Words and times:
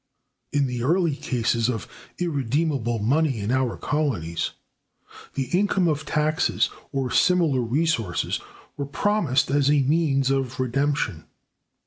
In 0.51 0.65
the 0.65 0.81
early 0.81 1.15
cases 1.15 1.69
of 1.69 1.87
irredeemable 2.17 2.97
money 2.97 3.39
in 3.39 3.51
our 3.51 3.77
colonies, 3.77 4.49
the 5.35 5.43
income 5.55 5.87
of 5.87 6.07
taxes, 6.07 6.71
or 6.91 7.11
similar 7.11 7.61
resources, 7.61 8.39
were 8.77 8.87
promised 8.87 9.51
as 9.51 9.69
a 9.69 9.83
means 9.83 10.31
of 10.31 10.59
redemption. 10.59 11.25